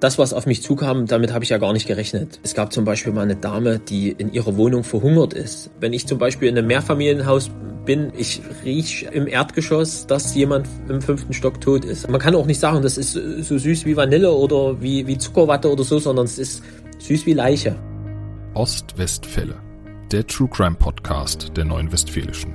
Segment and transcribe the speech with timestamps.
[0.00, 2.38] Das, was auf mich zukam, damit habe ich ja gar nicht gerechnet.
[2.44, 5.70] Es gab zum Beispiel mal eine Dame, die in ihrer Wohnung verhungert ist.
[5.80, 7.50] Wenn ich zum Beispiel in einem Mehrfamilienhaus
[7.84, 12.08] bin, ich riech im Erdgeschoss, dass jemand im fünften Stock tot ist.
[12.08, 15.68] Man kann auch nicht sagen, das ist so süß wie Vanille oder wie, wie Zuckerwatte
[15.68, 16.62] oder so, sondern es ist
[17.00, 17.74] süß wie Leiche.
[18.54, 19.56] Ostwestfälle,
[20.12, 22.54] der True Crime Podcast der Neuen Westfälischen.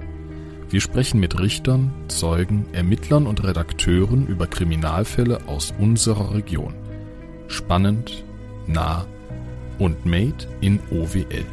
[0.69, 6.82] Wir sprechen mit Richtern, Zeugen, Ermittlern und Redakteuren über Kriminalfälle aus unserer Region
[7.53, 8.23] spannend,
[8.67, 9.05] nah
[9.79, 11.45] und made in OWL.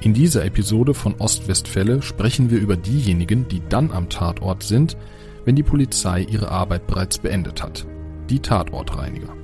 [0.00, 4.96] In dieser Episode von Ostwestfälle sprechen wir über diejenigen, die dann am Tatort sind,
[5.44, 7.86] wenn die Polizei ihre Arbeit bereits beendet hat.
[8.30, 9.34] Die Tatortreiniger.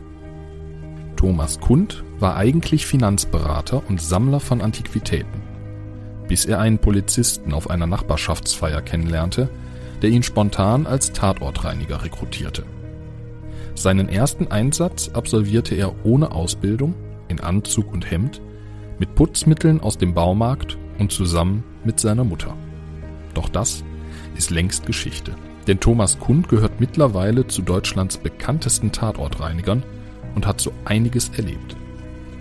[1.16, 5.42] Thomas Kund war eigentlich Finanzberater und Sammler von Antiquitäten,
[6.28, 9.48] bis er einen Polizisten auf einer Nachbarschaftsfeier kennenlernte,
[10.02, 12.64] der ihn spontan als Tatortreiniger rekrutierte.
[13.76, 16.94] Seinen ersten Einsatz absolvierte er ohne Ausbildung,
[17.28, 18.40] in Anzug und Hemd,
[18.98, 22.56] mit Putzmitteln aus dem Baumarkt und zusammen mit seiner Mutter.
[23.34, 23.84] Doch das
[24.34, 25.32] ist längst Geschichte.
[25.66, 29.82] Denn Thomas Kund gehört mittlerweile zu Deutschlands bekanntesten Tatortreinigern
[30.34, 31.76] und hat so einiges erlebt.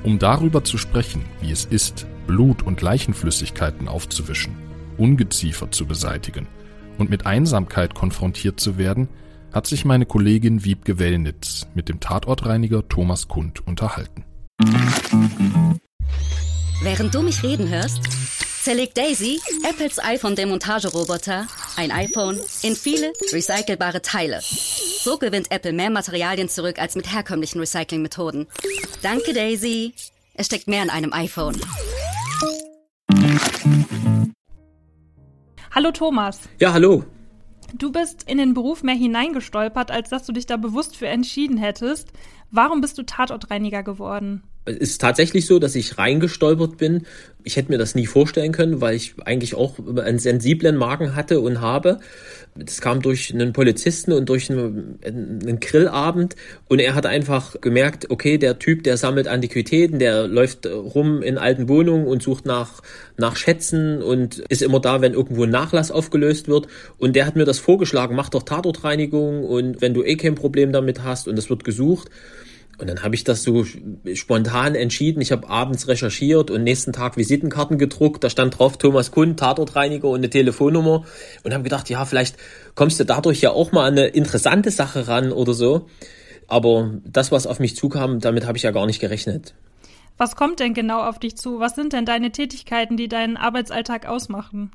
[0.04, 4.56] Um darüber zu sprechen, wie es ist, Blut und Leichenflüssigkeiten aufzuwischen,
[4.98, 6.48] Ungeziefer zu beseitigen
[6.98, 9.10] und mit Einsamkeit konfrontiert zu werden,
[9.56, 14.26] hat sich meine Kollegin Wiebke Wellnitz mit dem Tatortreiniger Thomas Kund unterhalten.
[16.84, 18.02] Während du mich reden hörst,
[18.62, 24.42] zerlegt Daisy, Apples iPhone-Demontageroboter, ein iPhone in viele recycelbare Teile.
[24.42, 28.48] So gewinnt Apple mehr Materialien zurück als mit herkömmlichen Recyclingmethoden.
[29.04, 29.94] Danke, Daisy.
[30.34, 31.56] Es steckt mehr in einem iPhone.
[35.72, 36.42] Hallo Thomas.
[36.60, 37.06] Ja, hallo.
[37.78, 41.58] Du bist in den Beruf mehr hineingestolpert, als dass du dich da bewusst für entschieden
[41.58, 42.14] hättest.
[42.50, 44.44] Warum bist du Tatortreiniger geworden?
[44.66, 47.06] Es ist tatsächlich so, dass ich reingestolpert bin.
[47.44, 51.40] Ich hätte mir das nie vorstellen können, weil ich eigentlich auch einen sensiblen Magen hatte
[51.40, 52.00] und habe.
[52.56, 56.36] Das kam durch einen Polizisten und durch einen, Grillabend
[56.68, 61.38] und er hat einfach gemerkt, okay, der Typ, der sammelt Antiquitäten, der läuft rum in
[61.38, 62.82] alten Wohnungen und sucht nach,
[63.18, 66.68] nach Schätzen und ist immer da, wenn irgendwo ein Nachlass aufgelöst wird.
[66.98, 70.72] Und der hat mir das vorgeschlagen, mach doch Tatortreinigung und wenn du eh kein Problem
[70.72, 72.10] damit hast und es wird gesucht,
[72.78, 73.66] und dann habe ich das so
[74.14, 75.22] spontan entschieden.
[75.22, 78.24] Ich habe abends recherchiert und nächsten Tag Visitenkarten gedruckt.
[78.24, 81.06] Da stand drauf Thomas Kund, Tatortreiniger und eine Telefonnummer.
[81.44, 82.36] Und habe gedacht, ja, vielleicht
[82.76, 85.88] kommst du dadurch ja auch mal an eine interessante Sache ran oder so.
[86.48, 89.56] Aber das, was auf mich zukam, damit habe ich ja gar nicht gerechnet.
[90.18, 91.60] Was kommt denn genau auf dich zu?
[91.60, 94.72] Was sind denn deine Tätigkeiten, die deinen Arbeitsalltag ausmachen?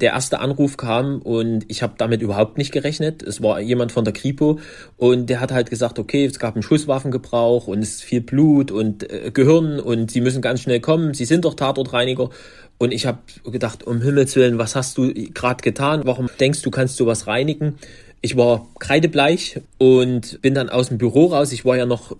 [0.00, 3.22] Der erste Anruf kam und ich habe damit überhaupt nicht gerechnet.
[3.22, 4.58] Es war jemand von der Kripo
[4.98, 8.70] und der hat halt gesagt, okay, es gab einen Schusswaffengebrauch und es ist viel Blut
[8.70, 11.14] und äh, Gehirn und sie müssen ganz schnell kommen.
[11.14, 12.30] Sie sind doch Tatortreiniger.
[12.78, 13.20] Und ich habe
[13.50, 16.02] gedacht, um Himmels Willen, was hast du gerade getan?
[16.04, 17.76] Warum denkst du, kannst du was reinigen?
[18.20, 21.52] Ich war kreidebleich und bin dann aus dem Büro raus.
[21.52, 22.14] Ich war ja noch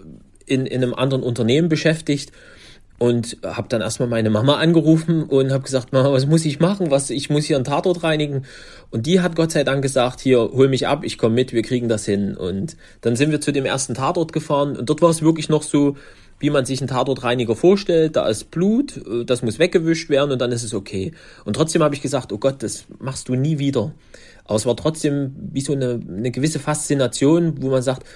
[0.46, 2.32] in, in einem anderen Unternehmen beschäftigt
[2.98, 6.90] und habe dann erstmal meine Mama angerufen und habe gesagt, Mama, was muss ich machen?
[6.90, 8.44] Was ich muss hier einen Tatort reinigen
[8.90, 11.62] und die hat Gott sei Dank gesagt, hier hol mich ab, ich komme mit, wir
[11.62, 15.10] kriegen das hin und dann sind wir zu dem ersten Tatort gefahren und dort war
[15.10, 15.96] es wirklich noch so,
[16.38, 20.52] wie man sich einen Tatortreiniger vorstellt, da ist Blut, das muss weggewischt werden und dann
[20.52, 21.12] ist es okay.
[21.44, 23.92] Und trotzdem habe ich gesagt, oh Gott, das machst du nie wieder.
[24.44, 28.06] Aber es war trotzdem wie so eine, eine gewisse Faszination, wo man sagt,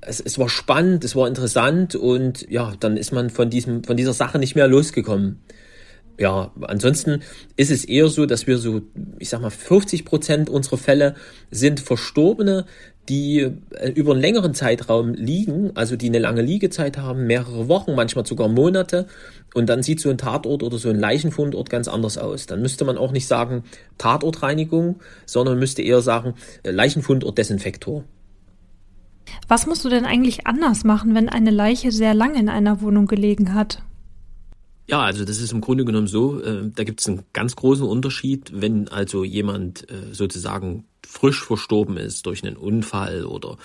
[0.00, 3.96] es, es war spannend, es war interessant und ja, dann ist man von diesem, von
[3.96, 5.40] dieser Sache nicht mehr losgekommen.
[6.18, 7.22] Ja, ansonsten
[7.56, 8.82] ist es eher so, dass wir so,
[9.20, 11.14] ich sag mal, 50 Prozent unserer Fälle
[11.52, 12.66] sind Verstorbene,
[13.08, 13.38] die
[13.70, 18.26] äh, über einen längeren Zeitraum liegen, also die eine lange Liegezeit haben, mehrere Wochen, manchmal
[18.26, 19.06] sogar Monate.
[19.54, 22.46] Und dann sieht so ein Tatort oder so ein Leichenfundort ganz anders aus.
[22.46, 23.62] Dann müsste man auch nicht sagen
[23.96, 26.34] Tatortreinigung, sondern müsste eher sagen
[26.64, 28.04] äh, Leichenfundort Desinfektor.
[29.46, 33.06] Was musst du denn eigentlich anders machen, wenn eine Leiche sehr lange in einer Wohnung
[33.06, 33.82] gelegen hat?
[34.88, 37.86] Ja, also das ist im Grunde genommen so, äh, da gibt es einen ganz großen
[37.86, 43.58] Unterschied, wenn also jemand äh, sozusagen frisch verstorben ist durch einen Unfall oder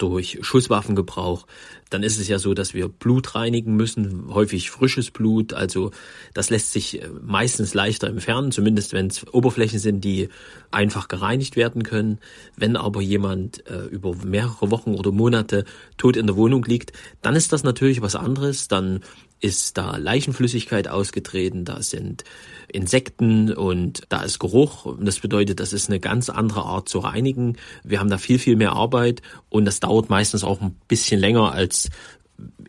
[0.00, 1.46] durch Schusswaffengebrauch,
[1.90, 5.52] dann ist es ja so, dass wir Blut reinigen müssen, häufig frisches Blut.
[5.52, 5.90] Also
[6.34, 10.28] das lässt sich äh, meistens leichter entfernen, zumindest wenn es Oberflächen sind, die
[10.70, 12.18] einfach gereinigt werden können.
[12.56, 15.64] Wenn aber jemand äh, über mehrere Wochen oder Monate
[15.96, 16.92] tot in der Wohnung liegt,
[17.22, 18.68] dann ist das natürlich was anderes.
[18.68, 19.00] Dann
[19.40, 22.24] ist da Leichenflüssigkeit ausgetreten, da sind
[22.72, 24.96] Insekten und da ist Geruch.
[25.00, 27.56] Das bedeutet, das ist eine ganz andere Art zu reinigen.
[27.84, 31.52] Wir haben da viel, viel mehr Arbeit und das dauert meistens auch ein bisschen länger
[31.52, 31.90] als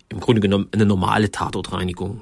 [0.09, 2.21] im Grunde genommen eine normale Tatortreinigung.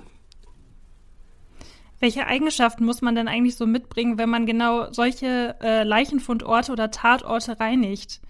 [2.00, 6.92] Welche Eigenschaften muss man denn eigentlich so mitbringen, wenn man genau solche äh, Leichenfundorte oder
[6.92, 8.22] Tatorte reinigt?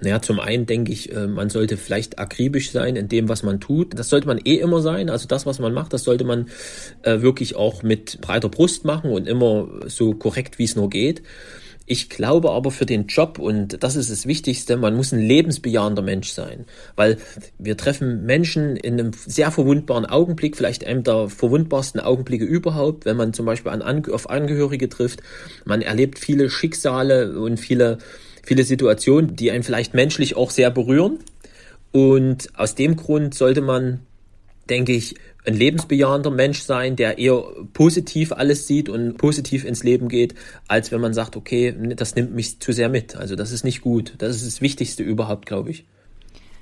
[0.00, 3.60] Naja, zum einen denke ich, äh, man sollte vielleicht akribisch sein in dem, was man
[3.60, 3.98] tut.
[3.98, 5.10] Das sollte man eh immer sein.
[5.10, 6.48] Also das, was man macht, das sollte man
[7.02, 11.22] äh, wirklich auch mit breiter Brust machen und immer so korrekt, wie es nur geht.
[11.86, 16.02] Ich glaube aber für den Job, und das ist das Wichtigste, man muss ein lebensbejahender
[16.02, 16.64] Mensch sein.
[16.94, 17.18] Weil
[17.58, 23.16] wir treffen Menschen in einem sehr verwundbaren Augenblick, vielleicht einem der verwundbarsten Augenblicke überhaupt, wenn
[23.16, 25.22] man zum Beispiel an, auf Angehörige trifft.
[25.64, 27.98] Man erlebt viele Schicksale und viele,
[28.42, 31.18] viele Situationen, die einen vielleicht menschlich auch sehr berühren.
[31.92, 34.00] Und aus dem Grund sollte man
[34.68, 37.42] denke ich, ein lebensbejahender Mensch sein, der eher
[37.72, 40.34] positiv alles sieht und positiv ins Leben geht,
[40.68, 43.16] als wenn man sagt, okay, das nimmt mich zu sehr mit.
[43.16, 44.14] Also das ist nicht gut.
[44.18, 45.84] Das ist das Wichtigste überhaupt, glaube ich.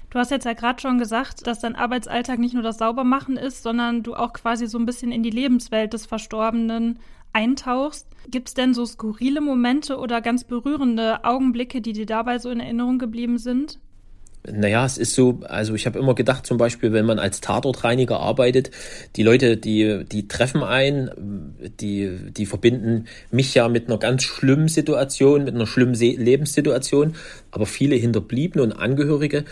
[0.09, 3.63] Du hast jetzt ja gerade schon gesagt, dass dein Arbeitsalltag nicht nur das Saubermachen ist,
[3.63, 6.99] sondern du auch quasi so ein bisschen in die Lebenswelt des Verstorbenen
[7.33, 8.09] eintauchst.
[8.31, 12.61] Gibt es denn so skurrile Momente oder ganz berührende Augenblicke, die dir dabei so in
[12.61, 13.79] Erinnerung geblieben sind?
[14.51, 18.21] Naja, es ist so, also ich habe immer gedacht, zum Beispiel, wenn man als Tatortreiniger
[18.21, 18.71] arbeitet,
[19.17, 21.11] die Leute, die, die treffen ein,
[21.79, 27.17] die, die verbinden mich ja mit einer ganz schlimmen Situation, mit einer schlimmen Lebenssituation,
[27.51, 29.45] aber viele Hinterbliebene und Angehörige,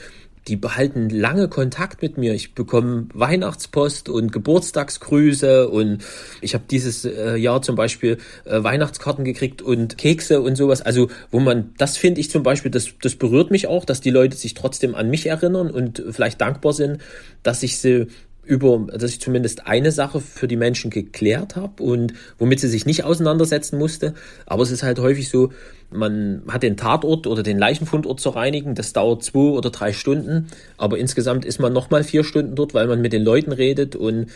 [0.48, 2.34] die behalten lange Kontakt mit mir.
[2.34, 5.98] Ich bekomme Weihnachtspost und Geburtstagsgrüße und
[6.40, 10.80] ich habe dieses äh, Jahr zum Beispiel äh, Weihnachtskarten gekriegt und Kekse und sowas.
[10.82, 14.10] Also wo man, das finde ich zum Beispiel, das, das berührt mich auch, dass die
[14.10, 16.98] Leute sich trotzdem an mich erinnern und vielleicht dankbar sind,
[17.42, 18.06] dass ich sie
[18.48, 22.86] über, dass ich zumindest eine Sache für die Menschen geklärt habe und womit sie sich
[22.86, 24.14] nicht auseinandersetzen musste.
[24.46, 25.52] Aber es ist halt häufig so,
[25.90, 28.74] man hat den Tatort oder den Leichenfundort zu reinigen.
[28.74, 30.48] Das dauert zwei oder drei Stunden.
[30.76, 34.26] Aber insgesamt ist man nochmal vier Stunden dort, weil man mit den Leuten redet und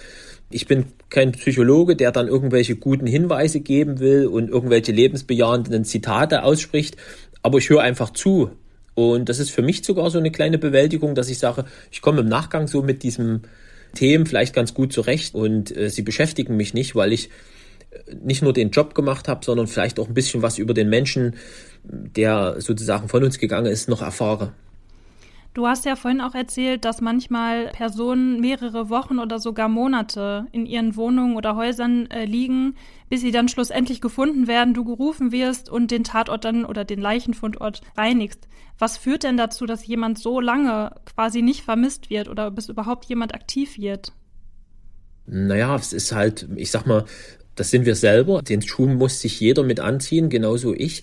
[0.52, 6.42] ich bin kein Psychologe, der dann irgendwelche guten Hinweise geben will und irgendwelche lebensbejahenden Zitate
[6.42, 6.96] ausspricht,
[7.42, 8.50] aber ich höre einfach zu.
[8.94, 12.20] Und das ist für mich sogar so eine kleine Bewältigung, dass ich sage, ich komme
[12.20, 13.42] im Nachgang so mit diesem
[13.94, 17.30] Themen vielleicht ganz gut zurecht und äh, sie beschäftigen mich nicht, weil ich
[18.22, 21.36] nicht nur den Job gemacht habe, sondern vielleicht auch ein bisschen was über den Menschen,
[21.84, 24.52] der sozusagen von uns gegangen ist, noch erfahre.
[25.54, 30.64] Du hast ja vorhin auch erzählt, dass manchmal Personen mehrere Wochen oder sogar Monate in
[30.64, 32.74] ihren Wohnungen oder Häusern äh, liegen,
[33.10, 37.00] bis sie dann schlussendlich gefunden werden, du gerufen wirst und den Tatort dann oder den
[37.00, 38.48] Leichenfundort reinigst.
[38.78, 43.04] Was führt denn dazu, dass jemand so lange quasi nicht vermisst wird oder bis überhaupt
[43.04, 44.14] jemand aktiv wird?
[45.26, 47.04] Naja, es ist halt, ich sag mal,
[47.54, 48.42] das sind wir selber.
[48.42, 51.02] Den Schuh muss sich jeder mit anziehen, genauso ich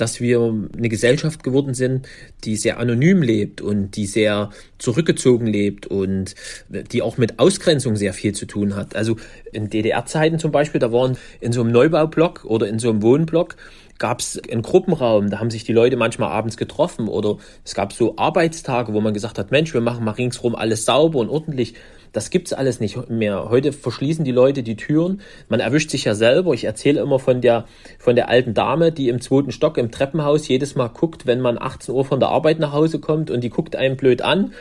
[0.00, 0.40] dass wir
[0.76, 2.08] eine Gesellschaft geworden sind,
[2.44, 6.34] die sehr anonym lebt und die sehr zurückgezogen lebt und
[6.68, 8.96] die auch mit Ausgrenzung sehr viel zu tun hat.
[8.96, 9.16] Also
[9.52, 13.56] in DDR-Zeiten zum Beispiel, da waren in so einem Neubaublock oder in so einem Wohnblock
[13.98, 17.36] gab es einen Gruppenraum, da haben sich die Leute manchmal abends getroffen oder
[17.66, 21.18] es gab so Arbeitstage, wo man gesagt hat, Mensch, wir machen mal ringsrum alles sauber
[21.18, 21.74] und ordentlich.
[22.12, 23.48] Das gibt's alles nicht mehr.
[23.50, 25.20] Heute verschließen die Leute die Türen.
[25.48, 26.52] Man erwischt sich ja selber.
[26.54, 27.66] Ich erzähle immer von der,
[27.98, 31.60] von der alten Dame, die im zweiten Stock im Treppenhaus jedes Mal guckt, wenn man
[31.60, 34.52] 18 Uhr von der Arbeit nach Hause kommt und die guckt einen blöd an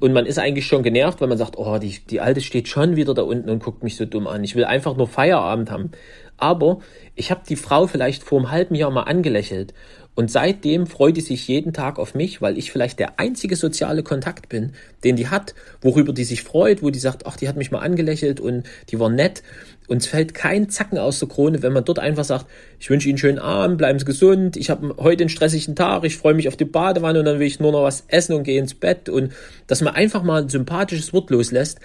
[0.00, 2.96] und man ist eigentlich schon genervt, weil man sagt, oh, die, die alte steht schon
[2.96, 4.44] wieder da unten und guckt mich so dumm an.
[4.44, 5.90] Ich will einfach nur Feierabend haben.
[6.38, 6.78] Aber
[7.14, 9.74] ich habe die Frau vielleicht vor einem halben Jahr mal angelächelt
[10.18, 14.02] und seitdem freut die sich jeden Tag auf mich, weil ich vielleicht der einzige soziale
[14.02, 14.72] Kontakt bin,
[15.04, 17.78] den die hat, worüber die sich freut, wo die sagt, ach, die hat mich mal
[17.78, 19.44] angelächelt und die war nett.
[19.86, 22.46] Uns fällt kein Zacken aus der Krone, wenn man dort einfach sagt,
[22.80, 26.02] ich wünsche Ihnen einen schönen Abend, bleiben Sie gesund, ich habe heute einen stressigen Tag,
[26.02, 28.42] ich freue mich auf die Badewanne und dann will ich nur noch was essen und
[28.42, 29.32] gehe ins Bett und
[29.68, 31.78] dass man einfach mal ein sympathisches Wort loslässt,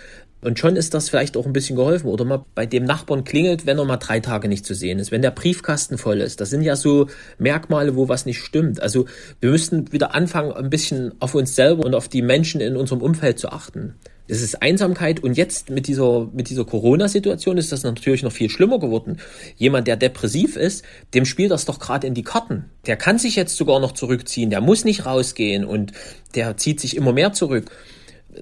[0.43, 2.07] und schon ist das vielleicht auch ein bisschen geholfen.
[2.07, 5.11] Oder mal bei dem Nachbarn klingelt, wenn er mal drei Tage nicht zu sehen ist,
[5.11, 6.41] wenn der Briefkasten voll ist.
[6.41, 7.07] Das sind ja so
[7.37, 8.81] Merkmale, wo was nicht stimmt.
[8.81, 9.05] Also
[9.39, 13.01] wir müssten wieder anfangen, ein bisschen auf uns selber und auf die Menschen in unserem
[13.01, 13.95] Umfeld zu achten.
[14.25, 18.49] Es ist Einsamkeit und jetzt mit dieser, mit dieser Corona-Situation ist das natürlich noch viel
[18.49, 19.19] schlimmer geworden.
[19.57, 22.69] Jemand, der depressiv ist, dem spielt das doch gerade in die Karten.
[22.85, 25.91] Der kann sich jetzt sogar noch zurückziehen, der muss nicht rausgehen und
[26.35, 27.69] der zieht sich immer mehr zurück.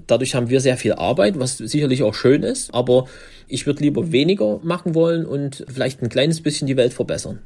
[0.08, 3.08] Dadurch haben wir sehr viel Arbeit, was sicherlich auch schön ist, aber
[3.48, 7.40] ich würde lieber weniger machen wollen und vielleicht ein kleines bisschen die Welt verbessern.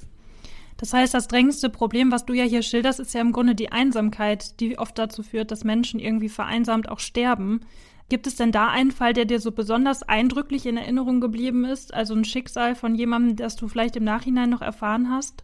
[0.77, 3.71] Das heißt, das drängendste Problem, was du ja hier schilderst, ist ja im Grunde die
[3.71, 7.61] Einsamkeit, die oft dazu führt, dass Menschen irgendwie vereinsamt auch sterben.
[8.09, 11.93] Gibt es denn da einen Fall, der dir so besonders eindrücklich in Erinnerung geblieben ist?
[11.93, 15.43] Also ein Schicksal von jemandem, das du vielleicht im Nachhinein noch erfahren hast?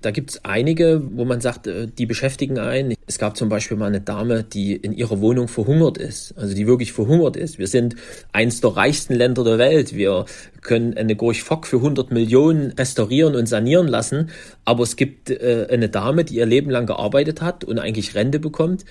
[0.00, 2.94] Da gibt es einige, wo man sagt, äh, die beschäftigen einen.
[3.06, 6.68] Es gab zum Beispiel mal eine Dame, die in ihrer Wohnung verhungert ist, also die
[6.68, 7.58] wirklich verhungert ist.
[7.58, 7.96] Wir sind
[8.32, 9.94] eins der reichsten Länder der Welt.
[9.94, 10.24] Wir
[10.60, 14.30] können eine Gorch Fock für 100 Millionen restaurieren und sanieren lassen.
[14.64, 18.38] Aber es gibt äh, eine Dame, die ihr Leben lang gearbeitet hat und eigentlich Rente
[18.38, 18.84] bekommt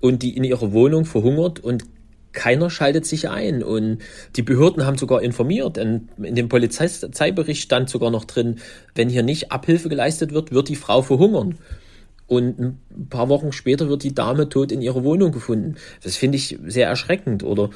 [0.00, 1.84] und die in ihrer Wohnung verhungert und
[2.32, 3.98] keiner schaltet sich ein und
[4.36, 5.78] die Behörden haben sogar informiert.
[5.78, 8.56] In, in dem Polizeibericht stand sogar noch drin,
[8.94, 11.58] wenn hier nicht Abhilfe geleistet wird, wird die Frau verhungern.
[12.26, 15.74] Und ein paar Wochen später wird die Dame tot in ihrer Wohnung gefunden.
[16.02, 17.42] Das finde ich sehr erschreckend.
[17.42, 17.70] Oder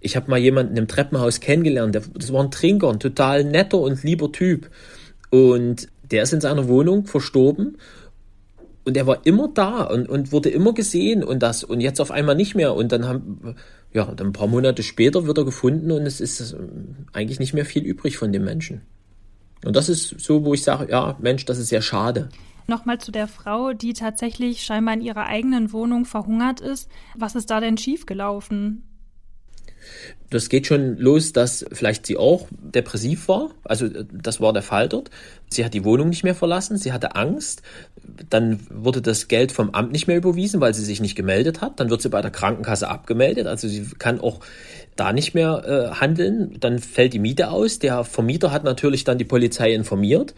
[0.00, 3.78] ich habe mal jemanden im Treppenhaus kennengelernt, der, das war ein Trinker, ein total netter
[3.78, 4.68] und lieber Typ.
[5.30, 7.76] Und der ist in seiner Wohnung verstorben
[8.84, 12.10] und er war immer da und, und wurde immer gesehen und das und jetzt auf
[12.10, 13.54] einmal nicht mehr und dann haben
[13.92, 17.54] ja dann ein paar Monate später wird er gefunden und es ist ähm, eigentlich nicht
[17.54, 18.82] mehr viel übrig von dem Menschen
[19.64, 22.28] und das ist so wo ich sage ja Mensch das ist sehr schade
[22.66, 26.88] Nochmal zu der Frau, die tatsächlich scheinbar in ihrer eigenen Wohnung verhungert ist.
[27.16, 28.84] Was ist da denn schiefgelaufen?
[30.30, 33.50] Das geht schon los, dass vielleicht sie auch depressiv war.
[33.64, 35.10] Also das war der Fall dort.
[35.48, 37.62] Sie hat die Wohnung nicht mehr verlassen, sie hatte Angst.
[38.28, 41.80] Dann wurde das Geld vom Amt nicht mehr überwiesen, weil sie sich nicht gemeldet hat.
[41.80, 43.48] Dann wird sie bei der Krankenkasse abgemeldet.
[43.48, 44.40] Also sie kann auch
[44.94, 46.56] da nicht mehr äh, handeln.
[46.60, 47.80] Dann fällt die Miete aus.
[47.80, 50.34] Der Vermieter hat natürlich dann die Polizei informiert.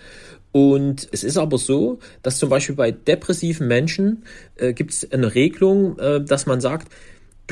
[0.52, 4.25] Und es ist aber so, dass zum Beispiel bei depressiven Menschen
[4.56, 6.92] äh, gibt es eine Regelung, äh, dass man sagt,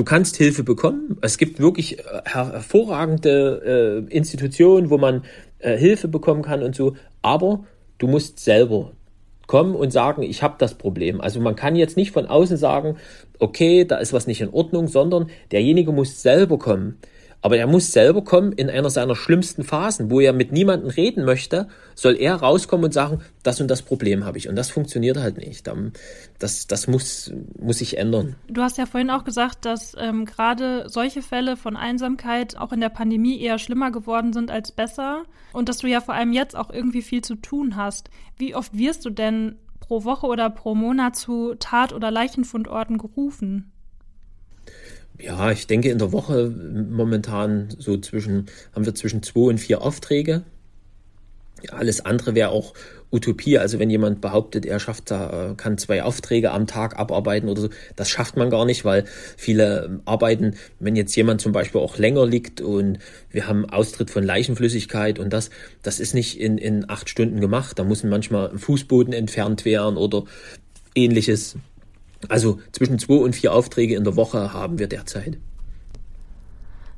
[0.01, 1.19] Du kannst Hilfe bekommen.
[1.21, 5.25] Es gibt wirklich äh, hervorragende äh, Institutionen, wo man
[5.59, 6.97] äh, Hilfe bekommen kann und so.
[7.21, 7.65] Aber
[7.99, 8.93] du musst selber
[9.47, 11.21] kommen und sagen, ich habe das Problem.
[11.21, 12.97] Also man kann jetzt nicht von außen sagen,
[13.41, 16.97] okay, da ist was nicht in Ordnung, sondern derjenige muss selber kommen.
[17.43, 21.25] Aber er muss selber kommen in einer seiner schlimmsten Phasen, wo er mit niemandem reden
[21.25, 24.49] möchte, soll er rauskommen und sagen, das und das Problem habe ich.
[24.49, 25.71] Und das funktioniert halt nicht.
[26.39, 28.37] Das, das muss, muss sich ändern.
[28.49, 32.81] Du hast ja vorhin auch gesagt, dass ähm, gerade solche Fälle von Einsamkeit auch in
[32.81, 35.25] der Pandemie eher schlimmer geworden sind als besser.
[35.53, 38.11] Und dass du ja vor allem jetzt auch irgendwie viel zu tun hast.
[38.37, 43.73] Wie oft wirst du denn pro Woche oder pro Monat zu Tat- oder Leichenfundorten gerufen?
[45.23, 49.83] Ja, ich denke in der Woche momentan so zwischen, haben wir zwischen zwei und vier
[49.83, 50.43] Aufträge.
[51.71, 52.73] Alles andere wäre auch
[53.13, 53.59] Utopie.
[53.59, 57.69] Also wenn jemand behauptet, er schafft da, kann zwei Aufträge am Tag abarbeiten oder so,
[57.97, 59.05] das schafft man gar nicht, weil
[59.37, 62.99] viele arbeiten, wenn jetzt jemand zum Beispiel auch länger liegt und
[63.31, 65.51] wir haben Austritt von Leichenflüssigkeit und das,
[65.83, 67.79] das ist nicht in, in acht Stunden gemacht.
[67.79, 70.25] Da muss manchmal Fußboden entfernt werden oder
[70.95, 71.57] ähnliches.
[72.29, 75.39] Also zwischen zwei und vier Aufträge in der Woche haben wir derzeit.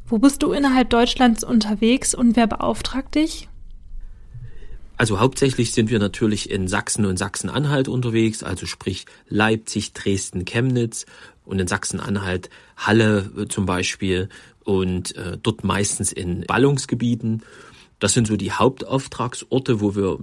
[0.07, 3.49] Wo bist du innerhalb Deutschlands unterwegs und wer beauftragt dich?
[4.97, 11.07] Also hauptsächlich sind wir natürlich in Sachsen und Sachsen-Anhalt unterwegs, also sprich Leipzig, Dresden, Chemnitz
[11.45, 14.29] und in Sachsen-Anhalt Halle äh, zum Beispiel
[14.65, 17.43] und äh, dort meistens in Ballungsgebieten.
[17.99, 20.19] Das sind so die Hauptauftragsorte, wo wir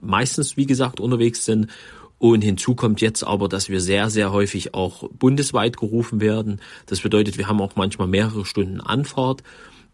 [0.00, 1.68] meistens, wie gesagt, unterwegs sind.
[2.18, 6.60] Und hinzu kommt jetzt aber, dass wir sehr, sehr häufig auch bundesweit gerufen werden.
[6.86, 9.42] Das bedeutet, wir haben auch manchmal mehrere Stunden Anfahrt.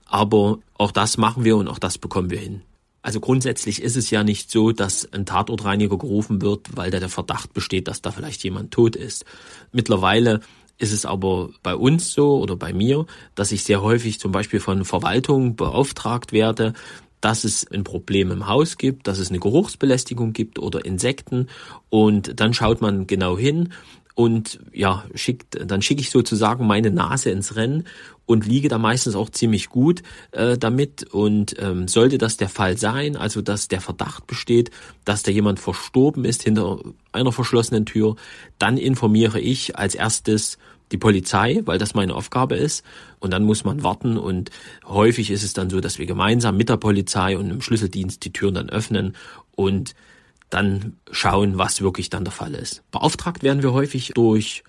[0.07, 2.63] Aber auch das machen wir und auch das bekommen wir hin.
[3.01, 7.09] Also grundsätzlich ist es ja nicht so, dass ein Tatortreiniger gerufen wird, weil da der
[7.09, 9.25] Verdacht besteht, dass da vielleicht jemand tot ist.
[9.73, 10.41] Mittlerweile
[10.79, 14.61] ist es aber bei uns so oder bei mir, dass ich sehr häufig zum Beispiel
[14.61, 16.75] von Verwaltung beauftragt werde,
[17.23, 21.47] dass es ein Problem im Haus gibt, dass es eine Geruchsbelästigung gibt oder Insekten
[21.89, 23.71] und dann schaut man genau hin
[24.15, 27.85] und ja, schickt, dann schicke ich sozusagen meine Nase ins Rennen
[28.27, 30.03] und liege da meistens auch ziemlich gut
[30.33, 31.05] äh, damit.
[31.13, 34.71] Und ähm, sollte das der Fall sein, also dass der Verdacht besteht,
[35.05, 36.79] dass da jemand verstorben ist hinter
[37.13, 38.17] einer verschlossenen Tür,
[38.59, 40.59] dann informiere ich als erstes
[40.93, 42.85] die Polizei, weil das meine Aufgabe ist.
[43.19, 44.17] Und dann muss man warten.
[44.17, 44.51] Und
[44.85, 48.33] häufig ist es dann so, dass wir gemeinsam mit der Polizei und im Schlüsseldienst die
[48.33, 49.17] Türen dann öffnen
[49.53, 49.95] und
[50.51, 52.83] dann schauen, was wirklich dann der Fall ist.
[52.91, 54.65] Beauftragt werden wir häufig durch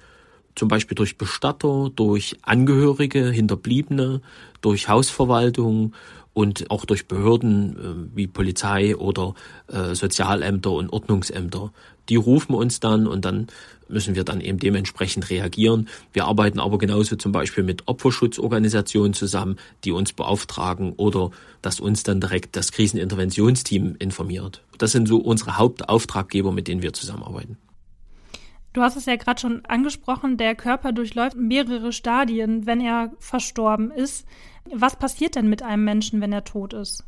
[0.56, 4.22] zum Beispiel durch Bestatter, durch Angehörige, Hinterbliebene,
[4.62, 5.94] durch Hausverwaltung
[6.34, 9.36] und auch durch Behörden äh, wie Polizei oder
[9.68, 11.72] äh, Sozialämter und Ordnungsämter.
[12.10, 13.48] Die rufen uns dann und dann
[13.88, 15.88] müssen wir dann eben dementsprechend reagieren.
[16.12, 22.04] Wir arbeiten aber genauso zum Beispiel mit Opferschutzorganisationen zusammen, die uns beauftragen oder dass uns
[22.04, 24.64] dann direkt das Kriseninterventionsteam informiert.
[24.78, 27.58] Das sind so unsere Hauptauftraggeber, mit denen wir zusammenarbeiten.
[28.74, 33.92] Du hast es ja gerade schon angesprochen, der Körper durchläuft mehrere Stadien, wenn er verstorben
[33.92, 34.26] ist.
[34.72, 37.04] Was passiert denn mit einem Menschen, wenn er tot ist?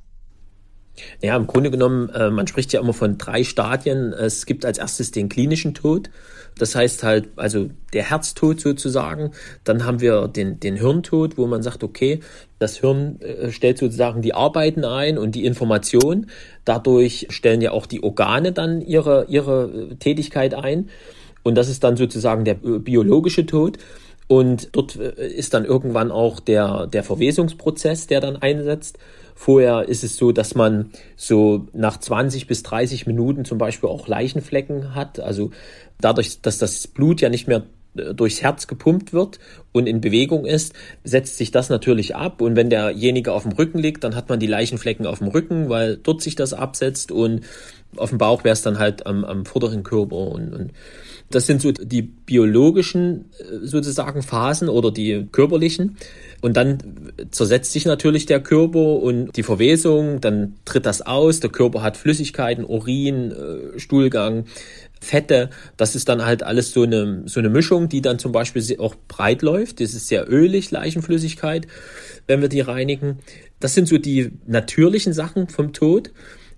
[1.21, 4.13] Ja, im Grunde genommen, äh, man spricht ja immer von drei Stadien.
[4.13, 6.09] Es gibt als erstes den klinischen Tod.
[6.57, 9.31] Das heißt halt, also der Herztod sozusagen.
[9.65, 12.21] Dann haben wir den, den Hirntod, wo man sagt, okay,
[12.59, 16.27] das Hirn äh, stellt sozusagen die Arbeiten ein und die Information.
[16.63, 20.89] Dadurch stellen ja auch die Organe dann ihre, ihre äh, Tätigkeit ein.
[21.43, 23.77] Und das ist dann sozusagen der biologische Tod.
[24.27, 28.97] Und dort äh, ist dann irgendwann auch der, der Verwesungsprozess, der dann einsetzt.
[29.35, 34.07] Vorher ist es so, dass man so nach 20 bis 30 Minuten zum Beispiel auch
[34.07, 35.19] Leichenflecken hat.
[35.19, 35.51] Also
[35.99, 37.63] dadurch, dass das Blut ja nicht mehr
[37.97, 39.39] äh, durchs Herz gepumpt wird
[39.73, 42.41] und in Bewegung ist, setzt sich das natürlich ab.
[42.41, 45.69] Und wenn derjenige auf dem Rücken liegt, dann hat man die Leichenflecken auf dem Rücken,
[45.69, 47.11] weil dort sich das absetzt.
[47.11, 47.41] Und
[47.97, 50.15] auf dem Bauch wäre es dann halt am, am vorderen Körper.
[50.15, 50.71] Und, und
[51.29, 55.97] das sind so die biologischen äh, sozusagen Phasen oder die körperlichen.
[56.41, 56.77] Und dann
[57.31, 61.97] zersetzt sich natürlich der Körper und die Verwesung, dann tritt das aus, der Körper hat
[61.97, 64.45] Flüssigkeiten, Urin, äh, Stuhlgang,
[65.01, 68.63] Fette, das ist dann halt alles so eine, so eine Mischung, die dann zum Beispiel
[68.79, 69.79] auch breit läuft.
[69.79, 71.67] Das ist sehr ölig, Leichenflüssigkeit,
[72.27, 73.19] wenn wir die reinigen.
[73.59, 76.11] Das sind so die natürlichen Sachen vom Tod.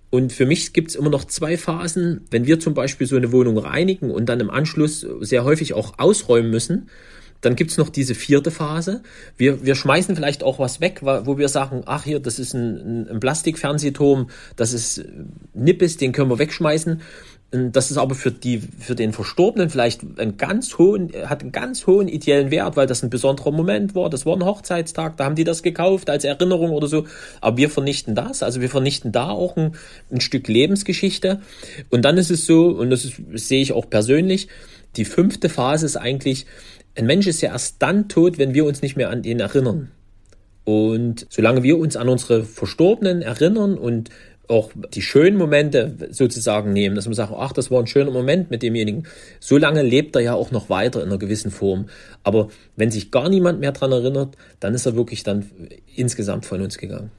[0.10, 2.26] Und für mich gibt es immer noch zwei Phasen.
[2.32, 6.00] Wenn wir zum Beispiel so eine Wohnung reinigen und dann im Anschluss sehr häufig auch
[6.00, 6.90] ausräumen müssen,
[7.42, 9.04] dann gibt's noch diese vierte Phase.
[9.38, 13.08] Wir, wir schmeißen vielleicht auch was weg, wo wir sagen, ach hier, das ist ein,
[13.10, 15.06] ein Plastikfernsehturm, das ist
[15.54, 17.02] Nippes, den können wir wegschmeißen.
[17.50, 21.88] Das ist aber für die, für den Verstorbenen vielleicht einen ganz hohen, hat einen ganz
[21.88, 24.10] hohen ideellen Wert, weil das ein besonderer Moment war.
[24.10, 27.06] Das war ein Hochzeitstag, da haben die das gekauft als Erinnerung oder so.
[27.40, 29.76] Aber wir vernichten das, also wir vernichten da auch ein,
[30.12, 31.40] ein Stück Lebensgeschichte.
[31.90, 34.50] Und dann ist es so, und das, ist, das sehe ich auch persönlich,
[34.98, 36.48] die fünfte Phase ist eigentlich,
[36.96, 39.92] ein Mensch ist ja erst dann tot, wenn wir uns nicht mehr an ihn erinnern.
[40.66, 44.10] Und solange wir uns an unsere Verstorbenen erinnern und
[44.48, 48.50] auch die schönen Momente sozusagen nehmen, dass man sagt, ach, das war ein schöner Moment
[48.50, 49.08] mit demjenigen.
[49.40, 51.88] So lange lebt er ja auch noch weiter in einer gewissen Form.
[52.24, 55.50] Aber wenn sich gar niemand mehr dran erinnert, dann ist er wirklich dann
[55.96, 57.12] insgesamt von uns gegangen.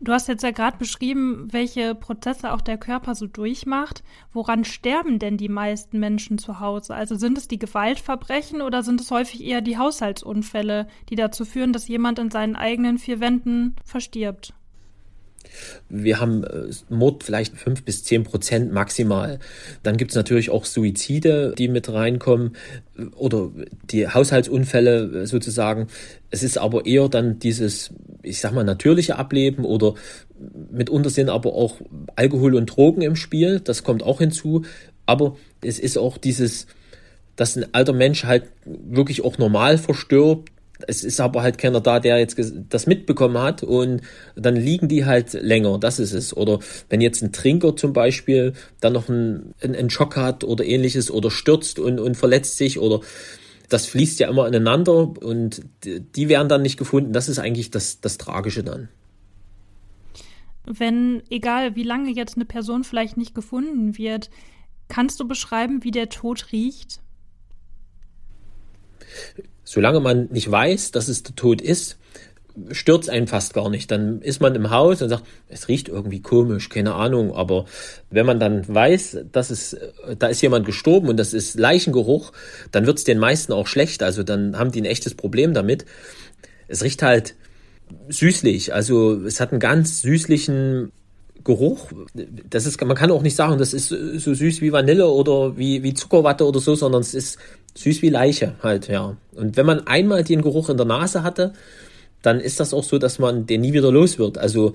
[0.00, 4.04] Du hast jetzt ja gerade beschrieben, welche Prozesse auch der Körper so durchmacht.
[4.32, 6.94] Woran sterben denn die meisten Menschen zu Hause?
[6.94, 11.72] Also sind es die Gewaltverbrechen oder sind es häufig eher die Haushaltsunfälle, die dazu führen,
[11.72, 14.54] dass jemand in seinen eigenen vier Wänden verstirbt?
[15.88, 19.38] Wir haben äh, Mord vielleicht fünf bis zehn Prozent maximal.
[19.82, 22.56] Dann gibt es natürlich auch Suizide, die mit reinkommen
[23.16, 23.50] oder
[23.90, 25.88] die Haushaltsunfälle äh, sozusagen.
[26.30, 27.90] Es ist aber eher dann dieses,
[28.22, 29.94] ich sag mal, natürliche Ableben oder
[30.70, 31.80] mitunter sind aber auch
[32.16, 33.60] Alkohol und Drogen im Spiel.
[33.60, 34.62] Das kommt auch hinzu.
[35.06, 36.66] Aber es ist auch dieses,
[37.36, 40.50] dass ein alter Mensch halt wirklich auch normal verstirbt,
[40.86, 44.02] es ist aber halt keiner da, der jetzt das mitbekommen hat und
[44.36, 46.36] dann liegen die halt länger, das ist es.
[46.36, 51.10] Oder wenn jetzt ein Trinker zum Beispiel dann noch einen, einen Schock hat oder ähnliches
[51.10, 53.00] oder stürzt und, und verletzt sich oder
[53.68, 57.12] das fließt ja immer ineinander und die werden dann nicht gefunden.
[57.12, 58.88] Das ist eigentlich das, das Tragische dann.
[60.64, 64.30] Wenn, egal wie lange jetzt eine Person vielleicht nicht gefunden wird,
[64.88, 67.00] kannst du beschreiben, wie der Tod riecht?
[69.68, 71.98] Solange man nicht weiß, dass es der Tod ist,
[72.72, 73.90] stört einen fast gar nicht.
[73.90, 77.34] Dann ist man im Haus und sagt, es riecht irgendwie komisch, keine Ahnung.
[77.34, 77.66] Aber
[78.10, 79.76] wenn man dann weiß, dass es,
[80.18, 82.32] da ist jemand gestorben und das ist Leichengeruch,
[82.72, 84.02] dann wird es den meisten auch schlecht.
[84.02, 85.84] Also dann haben die ein echtes Problem damit.
[86.66, 87.34] Es riecht halt
[88.08, 88.72] süßlich.
[88.72, 90.92] Also es hat einen ganz süßlichen
[91.44, 91.88] Geruch.
[92.48, 95.82] Das ist, man kann auch nicht sagen, das ist so süß wie Vanille oder wie,
[95.82, 97.38] wie Zuckerwatte oder so, sondern es ist
[97.74, 99.16] süß wie Leiche halt, ja.
[99.34, 101.52] Und wenn man einmal den Geruch in der Nase hatte,
[102.22, 104.38] dann ist das auch so, dass man den nie wieder los wird.
[104.38, 104.74] Also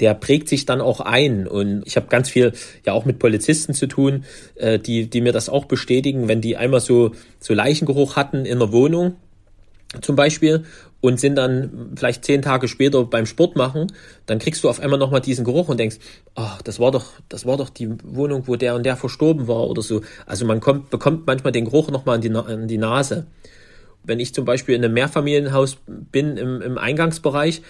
[0.00, 1.46] der prägt sich dann auch ein.
[1.46, 2.52] Und ich habe ganz viel
[2.84, 4.24] ja auch mit Polizisten zu tun,
[4.56, 8.58] äh, die, die mir das auch bestätigen, wenn die einmal so, so Leichengeruch hatten in
[8.58, 9.14] der Wohnung
[10.00, 10.64] zum Beispiel
[11.00, 13.92] und sind dann vielleicht zehn Tage später beim Sport machen,
[14.26, 15.96] dann kriegst du auf einmal nochmal diesen Geruch und denkst,
[16.34, 19.68] ach, das war doch, das war doch die Wohnung, wo der und der verstorben war
[19.68, 20.02] oder so.
[20.26, 23.26] Also man kommt, bekommt manchmal den Geruch nochmal in die, in die Nase.
[24.04, 27.62] Wenn ich zum Beispiel in einem Mehrfamilienhaus bin im, im Eingangsbereich,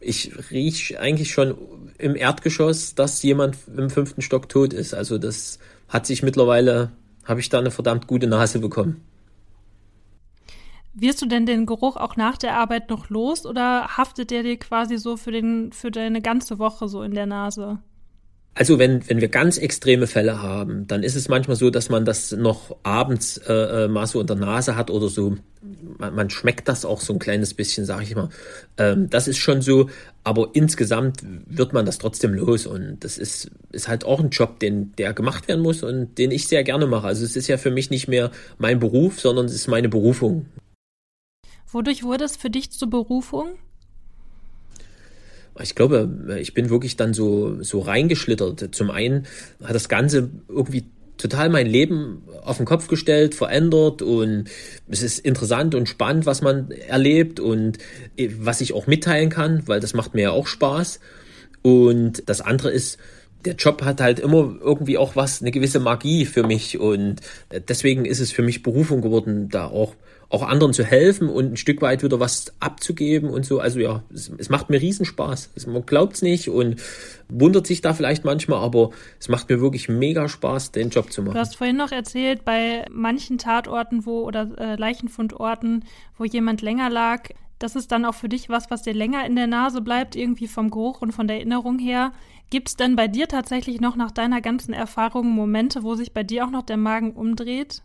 [0.00, 1.54] ich riech eigentlich schon
[1.98, 4.94] im Erdgeschoss, dass jemand im fünften Stock tot ist.
[4.94, 6.90] Also das hat sich mittlerweile,
[7.24, 9.02] habe ich da eine verdammt gute Nase bekommen.
[11.00, 14.58] Wirst du denn den Geruch auch nach der Arbeit noch los oder haftet der dir
[14.58, 17.78] quasi so für, den, für deine ganze Woche so in der Nase?
[18.54, 22.04] Also wenn, wenn wir ganz extreme Fälle haben, dann ist es manchmal so, dass man
[22.04, 25.36] das noch abends äh, äh mal so in der Nase hat oder so.
[25.98, 28.30] Man, man schmeckt das auch so ein kleines bisschen, sage ich mal.
[28.76, 29.90] Ähm, das ist schon so,
[30.24, 34.58] aber insgesamt wird man das trotzdem los und das ist, ist halt auch ein Job,
[34.58, 37.06] den, der gemacht werden muss und den ich sehr gerne mache.
[37.06, 40.46] Also es ist ja für mich nicht mehr mein Beruf, sondern es ist meine Berufung.
[41.70, 43.58] Wodurch wurde es für dich zur Berufung?
[45.60, 48.74] ich glaube, ich bin wirklich dann so, so reingeschlittert.
[48.74, 49.26] Zum einen
[49.62, 50.84] hat das Ganze irgendwie
[51.16, 54.44] total mein Leben auf den Kopf gestellt, verändert und
[54.88, 57.78] es ist interessant und spannend, was man erlebt und
[58.16, 61.00] äh, was ich auch mitteilen kann, weil das macht mir ja auch Spaß.
[61.62, 62.98] Und das andere ist,
[63.44, 67.16] der Job hat halt immer irgendwie auch was, eine gewisse Magie für mich und
[67.50, 69.96] äh, deswegen ist es für mich Berufung geworden, da auch
[70.30, 73.60] auch anderen zu helfen und ein Stück weit wieder was abzugeben und so.
[73.60, 75.50] Also ja, es, es macht mir Riesenspaß.
[75.54, 76.82] Es, man glaubt's nicht und
[77.28, 81.22] wundert sich da vielleicht manchmal, aber es macht mir wirklich mega Spaß, den Job zu
[81.22, 81.34] machen.
[81.34, 85.84] Du hast vorhin noch erzählt, bei manchen Tatorten, wo oder äh, Leichenfundorten,
[86.18, 89.34] wo jemand länger lag, das ist dann auch für dich was, was dir länger in
[89.34, 92.12] der Nase bleibt, irgendwie vom Geruch und von der Erinnerung her.
[92.50, 96.22] Gibt es denn bei dir tatsächlich noch nach deiner ganzen Erfahrung Momente, wo sich bei
[96.22, 97.82] dir auch noch der Magen umdreht?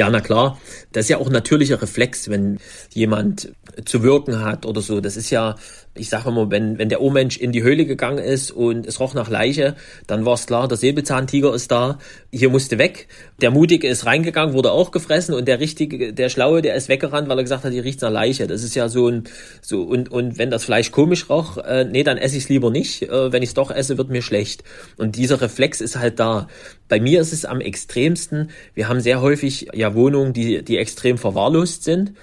[0.00, 0.58] Ja, na klar.
[0.92, 2.58] Das ist ja auch ein natürlicher Reflex, wenn
[2.94, 3.52] jemand
[3.84, 5.02] zu wirken hat oder so.
[5.02, 5.56] Das ist ja
[5.94, 9.12] ich sage immer, wenn, wenn der Urmensch in die Höhle gegangen ist und es roch
[9.12, 9.74] nach Leiche,
[10.06, 11.98] dann war es klar, der Säbelzahntiger ist da,
[12.30, 13.08] hier musste weg.
[13.40, 17.28] Der Mutige ist reingegangen, wurde auch gefressen und der Richtige, der Schlaue, der ist weggerannt,
[17.28, 18.46] weil er gesagt hat, hier riecht nach Leiche.
[18.46, 19.24] Das ist ja so ein,
[19.62, 22.70] so, und, und wenn das Fleisch komisch roch, äh, nee, dann esse ich es lieber
[22.70, 23.02] nicht.
[23.02, 24.62] Äh, wenn ich es doch esse, wird mir schlecht.
[24.96, 26.46] Und dieser Reflex ist halt da.
[26.88, 31.18] Bei mir ist es am extremsten, wir haben sehr häufig ja Wohnungen, die, die extrem
[31.18, 32.14] verwahrlost sind.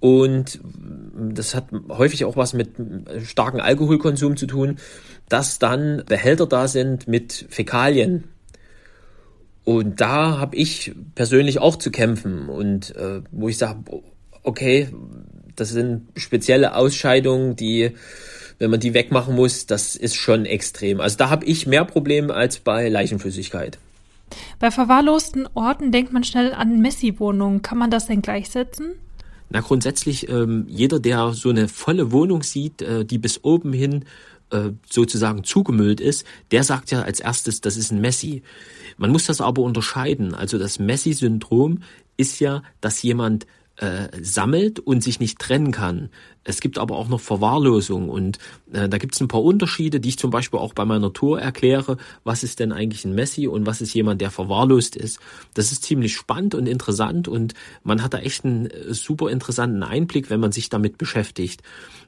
[0.00, 0.58] Und
[1.30, 2.70] das hat häufig auch was mit
[3.24, 4.78] starkem Alkoholkonsum zu tun,
[5.28, 8.24] dass dann Behälter da sind mit Fäkalien.
[9.64, 13.78] Und da habe ich persönlich auch zu kämpfen und äh, wo ich sage,
[14.42, 14.88] okay,
[15.54, 17.92] das sind spezielle Ausscheidungen, die,
[18.58, 21.00] wenn man die wegmachen muss, das ist schon extrem.
[21.00, 23.78] Also da habe ich mehr Probleme als bei Leichenflüssigkeit.
[24.58, 27.62] Bei verwahrlosten Orten denkt man schnell an Messi-Wohnungen.
[27.62, 28.94] Kann man das denn gleichsetzen?
[29.50, 34.04] Na, grundsätzlich, ähm, jeder, der so eine volle Wohnung sieht, äh, die bis oben hin
[34.50, 38.42] äh, sozusagen zugemüllt ist, der sagt ja als erstes, das ist ein Messi.
[38.96, 40.34] Man muss das aber unterscheiden.
[40.34, 41.82] Also das Messi-Syndrom
[42.16, 43.46] ist ja, dass jemand
[43.82, 46.08] äh, sammelt und sich nicht trennen kann.
[46.44, 48.38] Es gibt aber auch noch Verwahrlosung und
[48.72, 51.40] äh, da gibt es ein paar Unterschiede, die ich zum Beispiel auch bei meiner Tour
[51.40, 51.96] erkläre.
[52.22, 55.18] Was ist denn eigentlich ein Messi und was ist jemand, der verwahrlost ist?
[55.54, 59.82] Das ist ziemlich spannend und interessant und man hat da echt einen äh, super interessanten
[59.82, 61.62] Einblick, wenn man sich damit beschäftigt.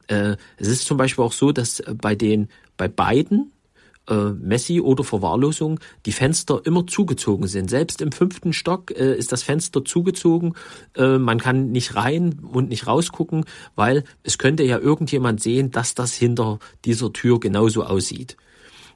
[0.06, 3.50] Äh, es ist zum Beispiel auch so, dass bei den bei beiden
[4.08, 7.70] äh, Messi oder Verwahrlosung die Fenster immer zugezogen sind.
[7.70, 10.54] Selbst im fünften Stock äh, ist das Fenster zugezogen.
[10.96, 15.94] Äh, man kann nicht rein und nicht rausgucken, weil es könnte ja irgendjemand sehen, dass
[15.94, 18.36] das hinter dieser Tür genauso aussieht.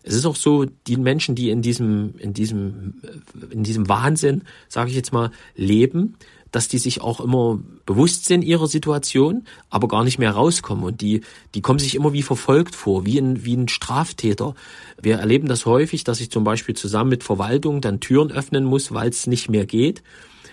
[0.03, 4.43] Es ist auch so, die Menschen, die in diesem, in diesem, äh, in diesem Wahnsinn,
[4.69, 6.17] sage ich jetzt mal, leben,
[6.51, 10.85] dass die sich auch immer bewusst sind ihrer Situation, aber gar nicht mehr rauskommen.
[10.85, 11.23] Und die,
[11.55, 14.55] die kommen sich immer wie verfolgt vor, wie ein, wie ein Straftäter.
[15.01, 18.93] Wir erleben das häufig, dass ich zum Beispiel zusammen mit Verwaltung dann Türen öffnen muss,
[18.93, 20.03] weil es nicht mehr geht.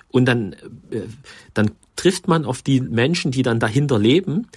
[0.09, 0.53] Und dann,
[0.91, 1.01] äh,
[1.53, 4.47] dann trifft man auf die Menschen, die dann dahinter leben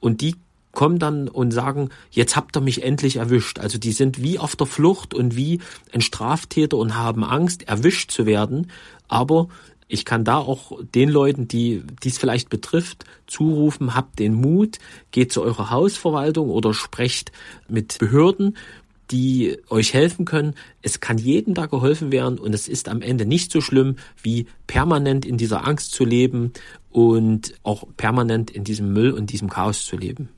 [0.00, 0.34] und die
[0.72, 3.58] kommen dann und sagen, jetzt habt ihr mich endlich erwischt.
[3.58, 5.60] Also die sind wie auf der Flucht und wie
[5.92, 8.70] ein Straftäter und haben Angst, erwischt zu werden.
[9.08, 9.48] Aber
[9.88, 14.78] ich kann da auch den Leuten, die dies vielleicht betrifft, zurufen, habt den Mut,
[15.10, 17.32] geht zu eurer Hausverwaltung oder sprecht
[17.68, 18.56] mit Behörden,
[19.10, 20.54] die euch helfen können.
[20.82, 24.46] Es kann jedem da geholfen werden und es ist am Ende nicht so schlimm, wie
[24.66, 26.52] permanent in dieser Angst zu leben
[26.90, 30.28] und auch permanent in diesem Müll und diesem Chaos zu leben.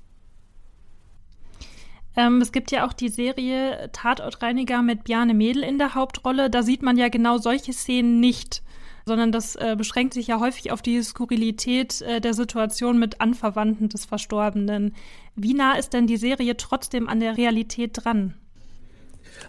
[2.16, 6.50] Ähm, es gibt ja auch die Serie Tatortreiniger mit Bjarne Mädel in der Hauptrolle.
[6.50, 8.62] Da sieht man ja genau solche Szenen nicht
[9.06, 13.88] sondern das äh, beschränkt sich ja häufig auf die Skurrilität äh, der Situation mit Anverwandten
[13.88, 14.94] des Verstorbenen.
[15.36, 18.34] Wie nah ist denn die Serie trotzdem an der Realität dran?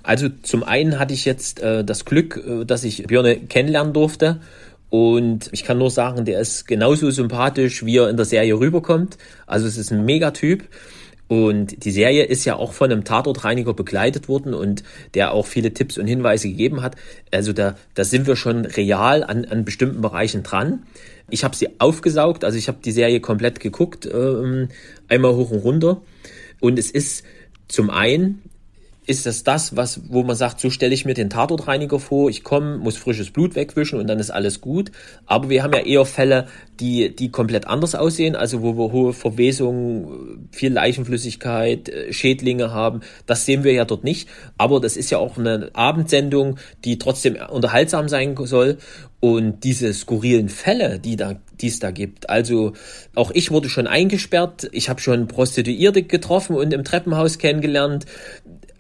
[0.03, 4.41] Also zum einen hatte ich jetzt äh, das Glück, äh, dass ich Björne kennenlernen durfte.
[4.89, 9.17] Und ich kann nur sagen, der ist genauso sympathisch, wie er in der Serie rüberkommt.
[9.47, 10.67] Also es ist ein Megatyp.
[11.31, 15.73] Und die Serie ist ja auch von einem Tatortreiniger begleitet worden und der auch viele
[15.73, 16.97] Tipps und Hinweise gegeben hat.
[17.31, 20.83] Also da, da sind wir schon real an, an bestimmten Bereichen dran.
[21.29, 24.67] Ich habe sie aufgesaugt, also ich habe die Serie komplett geguckt, ähm,
[25.07, 26.01] einmal hoch und runter.
[26.59, 27.23] Und es ist
[27.69, 28.41] zum einen
[29.11, 32.43] ist das das, was, wo man sagt, so stelle ich mir den Tatortreiniger vor, ich
[32.43, 34.91] komme, muss frisches Blut wegwischen und dann ist alles gut.
[35.27, 36.47] Aber wir haben ja eher Fälle,
[36.79, 43.01] die, die komplett anders aussehen, also wo wir hohe Verwesungen, viel Leichenflüssigkeit, äh, Schädlinge haben.
[43.27, 44.27] Das sehen wir ja dort nicht.
[44.57, 48.77] Aber das ist ja auch eine Abendsendung, die trotzdem unterhaltsam sein soll.
[49.19, 52.31] Und diese skurrilen Fälle, die da, die es da gibt.
[52.31, 52.73] Also
[53.13, 54.67] auch ich wurde schon eingesperrt.
[54.71, 58.07] Ich habe schon Prostituierte getroffen und im Treppenhaus kennengelernt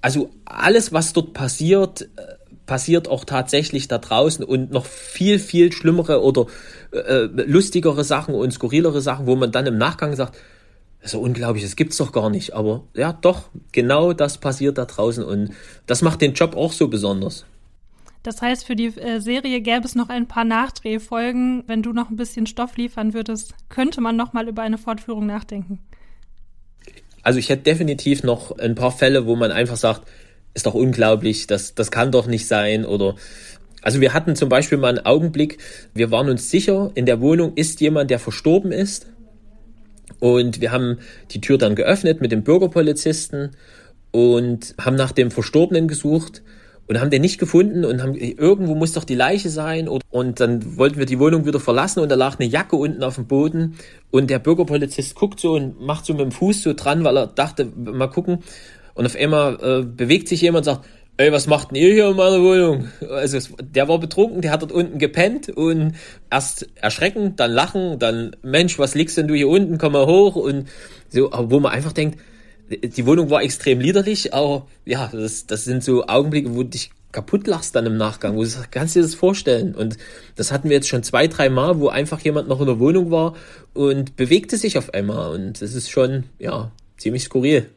[0.01, 2.35] also alles, was dort passiert, äh,
[2.65, 6.45] passiert auch tatsächlich da draußen und noch viel, viel schlimmere oder
[6.91, 10.37] äh, lustigere Sachen und skurrilere Sachen, wo man dann im Nachgang sagt,
[11.03, 12.53] so unglaublich, das gibt's doch gar nicht.
[12.53, 15.51] Aber ja, doch, genau das passiert da draußen und
[15.87, 17.45] das macht den Job auch so besonders.
[18.23, 21.63] Das heißt, für die äh, Serie gäbe es noch ein paar Nachdrehfolgen.
[21.65, 25.25] Wenn du noch ein bisschen Stoff liefern würdest, könnte man noch mal über eine Fortführung
[25.25, 25.79] nachdenken.
[27.23, 30.07] Also ich hätte definitiv noch ein paar Fälle, wo man einfach sagt,
[30.53, 33.15] ist doch unglaublich, das, das kann doch nicht sein oder
[33.81, 35.57] also wir hatten zum Beispiel mal einen Augenblick,
[35.93, 39.07] wir waren uns sicher, in der Wohnung ist jemand, der verstorben ist.
[40.19, 40.99] Und wir haben
[41.31, 43.51] die Tür dann geöffnet mit dem Bürgerpolizisten
[44.11, 46.43] und haben nach dem Verstorbenen gesucht
[46.91, 50.77] und haben den nicht gefunden und haben irgendwo muss doch die Leiche sein und dann
[50.77, 53.75] wollten wir die Wohnung wieder verlassen und da lag eine Jacke unten auf dem Boden
[54.11, 57.27] und der Bürgerpolizist guckt so und macht so mit dem Fuß so dran, weil er
[57.27, 58.39] dachte, mal gucken
[58.93, 62.09] und auf einmal äh, bewegt sich jemand und sagt, ey, was macht denn ihr hier
[62.09, 62.89] in meiner Wohnung?
[63.09, 65.93] Also der war betrunken, der hat dort unten gepennt und
[66.29, 70.35] erst erschrecken, dann lachen, dann Mensch, was liegst denn du hier unten, komm mal hoch
[70.35, 70.67] und
[71.07, 72.19] so, wo man einfach denkt,
[72.77, 77.47] die Wohnung war extrem liederlich, aber ja, das, das sind so Augenblicke, wo dich kaputt
[77.47, 79.75] lachst dann im Nachgang, wo du sagst, kannst dir das vorstellen?
[79.75, 79.97] Und
[80.35, 83.11] das hatten wir jetzt schon zwei, drei Mal, wo einfach jemand noch in der Wohnung
[83.11, 83.35] war
[83.73, 85.33] und bewegte sich auf einmal.
[85.33, 87.69] Und das ist schon, ja, ziemlich skurril.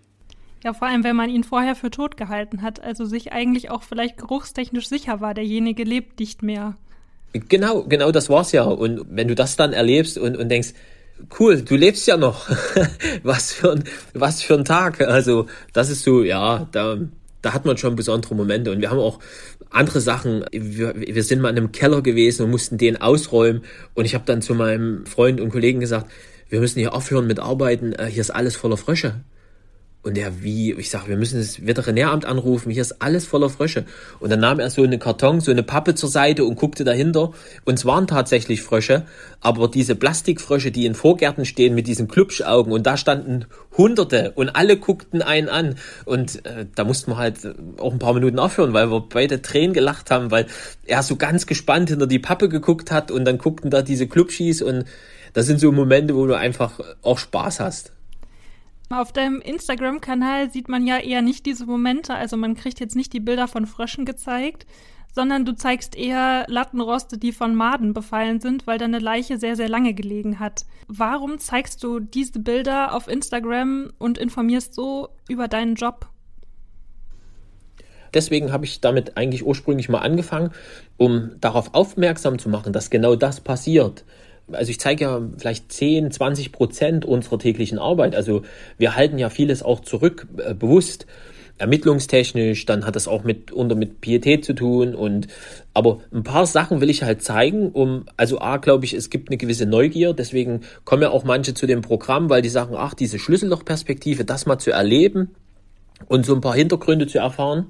[0.62, 3.82] Ja, vor allem, wenn man ihn vorher für tot gehalten hat, also sich eigentlich auch
[3.82, 6.76] vielleicht geruchstechnisch sicher war, derjenige lebt nicht mehr.
[7.32, 8.62] Genau, genau das war's ja.
[8.62, 10.72] Und wenn du das dann erlebst und, und denkst,
[11.38, 12.48] cool, du lebst ja noch.
[13.22, 15.00] was für ein, was für ein Tag.
[15.00, 16.98] Also, das ist so, ja, da,
[17.42, 18.70] da hat man schon besondere Momente.
[18.70, 19.20] Und wir haben auch
[19.70, 20.44] andere Sachen.
[20.52, 23.62] Wir, wir sind mal in einem Keller gewesen und mussten den ausräumen.
[23.94, 26.10] Und ich habe dann zu meinem Freund und Kollegen gesagt,
[26.48, 27.92] wir müssen hier aufhören mit Arbeiten.
[27.92, 29.20] Äh, hier ist alles voller Frösche.
[30.04, 33.86] Und er, wie, ich sag, wir müssen das Veterinäramt anrufen, hier ist alles voller Frösche.
[34.20, 37.32] Und dann nahm er so eine Karton, so eine Pappe zur Seite und guckte dahinter.
[37.64, 39.06] Und es waren tatsächlich Frösche,
[39.40, 43.46] aber diese Plastikfrösche, die in Vorgärten stehen mit diesen Klubschaugen und da standen
[43.78, 45.76] Hunderte und alle guckten einen an.
[46.04, 47.38] Und äh, da mussten wir halt
[47.78, 50.46] auch ein paar Minuten aufhören, weil wir beide Tränen gelacht haben, weil
[50.84, 54.60] er so ganz gespannt hinter die Pappe geguckt hat und dann guckten da diese Klubschis
[54.60, 54.84] und
[55.32, 57.93] das sind so Momente, wo du einfach auch Spaß hast.
[58.90, 63.12] Auf deinem Instagram-Kanal sieht man ja eher nicht diese Momente, also man kriegt jetzt nicht
[63.12, 64.66] die Bilder von Fröschen gezeigt,
[65.14, 69.68] sondern du zeigst eher Lattenroste, die von Maden befallen sind, weil deine Leiche sehr, sehr
[69.68, 70.66] lange gelegen hat.
[70.88, 76.08] Warum zeigst du diese Bilder auf Instagram und informierst so über deinen Job?
[78.12, 80.50] Deswegen habe ich damit eigentlich ursprünglich mal angefangen,
[80.96, 84.04] um darauf aufmerksam zu machen, dass genau das passiert
[84.52, 88.14] also ich zeige ja vielleicht 10, 20 Prozent unserer täglichen Arbeit.
[88.14, 88.42] Also
[88.78, 91.06] wir halten ja vieles auch zurück, äh, bewusst,
[91.58, 95.28] ermittlungstechnisch, dann hat das auch mit, unter mit Pietät zu tun und,
[95.72, 99.28] aber ein paar Sachen will ich halt zeigen, um, also A, glaube ich, es gibt
[99.28, 102.94] eine gewisse Neugier, deswegen kommen ja auch manche zu dem Programm, weil die sagen, ach,
[102.94, 105.30] diese Schlüssellochperspektive, das mal zu erleben
[106.08, 107.66] und so ein paar Hintergründe zu erfahren.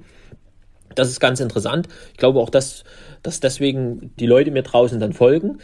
[0.95, 1.87] Das ist ganz interessant.
[2.13, 2.85] Ich glaube auch, dass,
[3.21, 5.59] dass deswegen die Leute mir draußen dann folgen.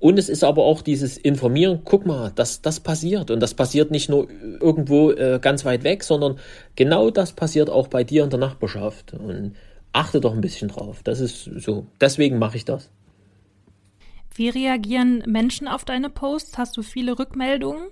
[0.00, 3.30] Und es ist aber auch dieses Informieren, guck mal, dass das passiert.
[3.30, 4.28] Und das passiert nicht nur
[4.60, 6.38] irgendwo äh, ganz weit weg, sondern
[6.76, 9.14] genau das passiert auch bei dir in der Nachbarschaft.
[9.14, 9.54] Und
[9.92, 11.00] achte doch ein bisschen drauf.
[11.04, 11.86] Das ist so.
[12.00, 12.90] Deswegen mache ich das.
[14.34, 16.58] Wie reagieren Menschen auf deine Posts?
[16.58, 17.88] Hast du viele Rückmeldungen?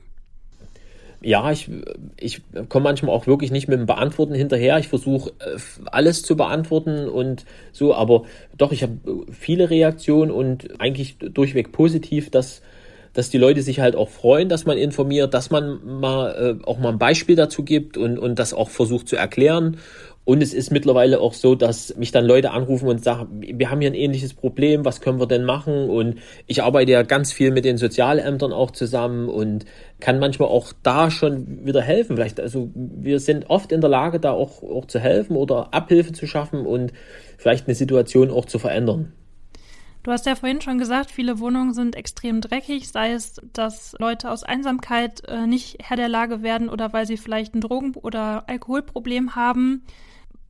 [1.23, 1.71] Ja, ich,
[2.19, 4.79] ich komme manchmal auch wirklich nicht mit dem Beantworten hinterher.
[4.79, 8.25] Ich versuche äh, alles zu beantworten und so, aber
[8.57, 8.99] doch, ich habe
[9.31, 12.63] viele Reaktionen und eigentlich durchweg positiv, dass,
[13.13, 16.79] dass die Leute sich halt auch freuen, dass man informiert, dass man mal äh, auch
[16.79, 19.79] mal ein Beispiel dazu gibt und, und das auch versucht zu erklären
[20.25, 23.81] und es ist mittlerweile auch so, dass mich dann Leute anrufen und sagen, wir haben
[23.81, 25.91] hier ein ähnliches Problem, was können wir denn machen?
[25.91, 29.65] Und ich arbeite ja ganz viel mit den Sozialämtern auch zusammen und
[29.99, 32.15] kann manchmal auch da schon wieder helfen.
[32.17, 36.13] Vielleicht, also wir sind oft in der Lage, da auch, auch zu helfen oder Abhilfe
[36.13, 36.93] zu schaffen und
[37.37, 39.13] vielleicht eine Situation auch zu verändern.
[40.05, 44.31] Du hast ja vorhin schon gesagt, viele Wohnungen sind extrem dreckig, sei es, dass Leute
[44.31, 48.49] aus Einsamkeit äh, nicht Herr der Lage werden oder weil sie vielleicht ein Drogen- oder
[48.49, 49.85] Alkoholproblem haben.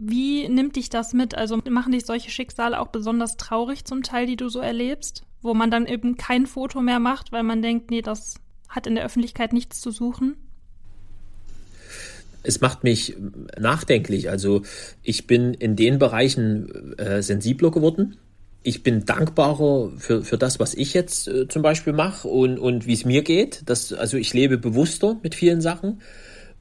[0.05, 1.37] Wie nimmt dich das mit?
[1.37, 5.55] Also machen dich solche Schicksale auch besonders traurig zum Teil, die du so erlebst, wo
[5.55, 8.35] man dann eben kein Foto mehr macht, weil man denkt, nee, das
[8.69, 10.37] hat in der Öffentlichkeit nichts zu suchen?
[12.43, 13.17] es macht mich
[13.59, 14.31] nachdenklich.
[14.31, 14.63] Also
[15.03, 18.17] ich bin in den Bereichen äh, sensibler geworden.
[18.65, 22.87] Ich bin dankbarer für, für das, was ich jetzt äh, zum Beispiel mache und, und
[22.87, 23.63] wie es mir geht.
[23.67, 26.01] Das, also ich lebe bewusster mit vielen Sachen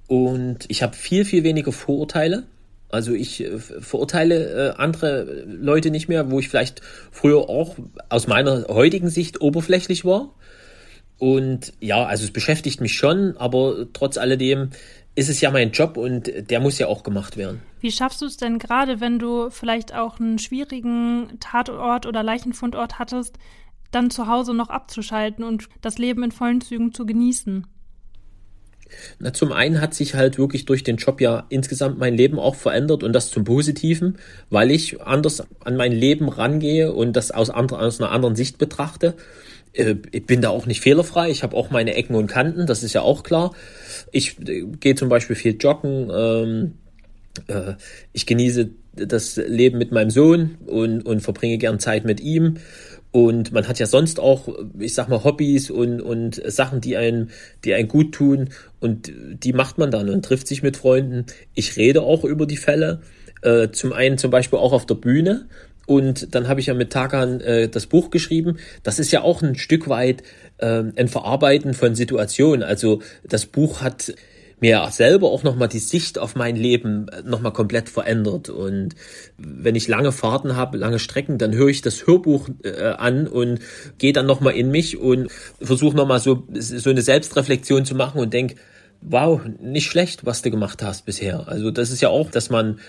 [0.07, 2.43] und ich habe viel, viel weniger Vorurteile.
[2.91, 7.75] Also ich äh, verurteile äh, andere Leute nicht mehr, wo ich vielleicht früher auch
[8.09, 10.35] aus meiner heutigen Sicht oberflächlich war.
[11.17, 14.71] Und ja, also es beschäftigt mich schon, aber trotz alledem
[15.13, 17.61] ist es ja mein Job und der muss ja auch gemacht werden.
[17.79, 22.97] Wie schaffst du es denn gerade, wenn du vielleicht auch einen schwierigen Tatort oder Leichenfundort
[22.97, 23.37] hattest,
[23.91, 27.67] dann zu Hause noch abzuschalten und das Leben in vollen Zügen zu genießen?
[29.19, 32.55] Na, zum einen hat sich halt wirklich durch den Job ja insgesamt mein Leben auch
[32.55, 34.17] verändert und das zum Positiven,
[34.49, 38.57] weil ich anders an mein Leben rangehe und das aus, andre, aus einer anderen Sicht
[38.57, 39.15] betrachte.
[39.73, 41.29] Äh, ich bin da auch nicht fehlerfrei.
[41.29, 43.53] Ich habe auch meine Ecken und Kanten, das ist ja auch klar.
[44.11, 46.09] Ich äh, gehe zum Beispiel viel joggen.
[46.13, 46.73] Ähm,
[47.47, 47.73] äh,
[48.13, 52.57] ich genieße das Leben mit meinem Sohn und, und verbringe gern Zeit mit ihm.
[53.11, 54.47] Und man hat ja sonst auch,
[54.79, 57.29] ich sag mal, Hobbys und, und Sachen, die einen,
[57.65, 58.49] die einen gut tun.
[58.79, 61.25] Und die macht man dann und trifft sich mit Freunden.
[61.53, 63.01] Ich rede auch über die Fälle.
[63.41, 65.47] Äh, zum einen zum Beispiel auch auf der Bühne.
[65.87, 68.59] Und dann habe ich ja mit Takan äh, das Buch geschrieben.
[68.83, 70.23] Das ist ja auch ein Stück weit
[70.59, 72.63] äh, ein Verarbeiten von Situationen.
[72.63, 74.13] Also das Buch hat
[74.61, 78.49] mir selber auch nochmal die Sicht auf mein Leben äh, nochmal komplett verändert.
[78.49, 78.95] Und
[79.37, 83.59] wenn ich lange Fahrten habe, lange Strecken, dann höre ich das Hörbuch äh, an und
[83.97, 88.33] gehe dann nochmal in mich und versuche nochmal so, so eine Selbstreflexion zu machen und
[88.33, 88.55] denke,
[89.01, 91.47] wow, nicht schlecht, was du gemacht hast bisher.
[91.47, 92.79] Also das ist ja auch, dass man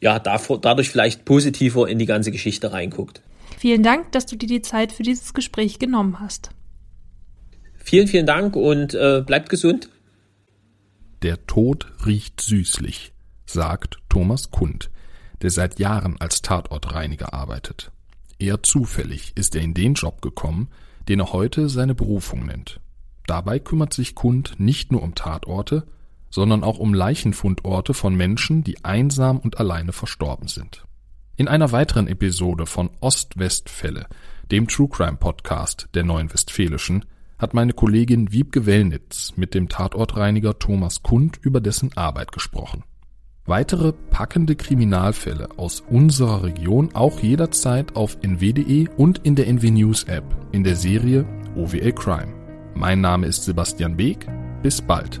[0.00, 3.20] ja davor, dadurch vielleicht positiver in die ganze Geschichte reinguckt.
[3.58, 6.50] Vielen Dank, dass du dir die Zeit für dieses Gespräch genommen hast.
[7.76, 9.90] Vielen, vielen Dank und äh, bleibt gesund.
[11.26, 13.12] Der Tod riecht süßlich,
[13.46, 14.92] sagt Thomas Kund,
[15.42, 17.90] der seit Jahren als Tatortreiniger arbeitet.
[18.38, 20.68] Eher zufällig ist er in den Job gekommen,
[21.08, 22.78] den er heute seine Berufung nennt.
[23.26, 25.88] Dabei kümmert sich Kund nicht nur um Tatorte,
[26.30, 30.84] sondern auch um Leichenfundorte von Menschen, die einsam und alleine verstorben sind.
[31.34, 34.06] In einer weiteren Episode von Ost-West-Fälle,
[34.52, 37.04] dem True Crime Podcast der Neuen Westfälischen,
[37.38, 42.84] hat meine Kollegin Wiebke Wellnitz mit dem Tatortreiniger Thomas Kund über dessen Arbeit gesprochen.
[43.44, 50.04] Weitere packende Kriminalfälle aus unserer Region auch jederzeit auf nw.de und in der NW News
[50.04, 52.34] App in der Serie OWL Crime.
[52.74, 54.26] Mein Name ist Sebastian Beek.
[54.62, 55.20] Bis bald.